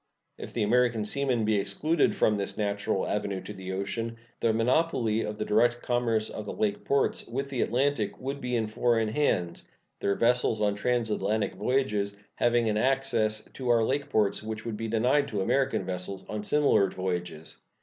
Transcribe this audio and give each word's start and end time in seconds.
If 0.39 0.51
the 0.51 0.63
American 0.63 1.05
seamen 1.05 1.45
be 1.45 1.57
excluded 1.57 2.15
from 2.15 2.33
this 2.35 2.57
natural 2.57 3.05
avenue 3.05 3.39
to 3.41 3.53
the 3.53 3.71
ocean, 3.73 4.17
the 4.39 4.51
monopoly 4.51 5.21
of 5.21 5.37
the 5.37 5.45
direct 5.45 5.83
commerce 5.83 6.27
of 6.27 6.47
the 6.47 6.53
lake 6.55 6.83
ports 6.85 7.27
with 7.27 7.51
the 7.51 7.61
Atlantic 7.61 8.19
would 8.19 8.41
be 8.41 8.55
in 8.55 8.65
foreign 8.65 9.09
hands, 9.09 9.67
their 9.99 10.15
vessels 10.15 10.59
on 10.59 10.73
transatlantic 10.73 11.53
voyages 11.53 12.17
having 12.33 12.67
an 12.67 12.77
access 12.77 13.47
to 13.53 13.69
our 13.69 13.83
lake 13.83 14.09
ports 14.09 14.41
which 14.41 14.65
would 14.65 14.75
be 14.75 14.87
denied 14.87 15.27
to 15.27 15.41
American 15.41 15.85
vessels 15.85 16.25
on 16.27 16.43
similar 16.43 16.89
voyages. 16.89 17.57